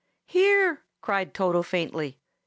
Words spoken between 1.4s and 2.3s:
faintly.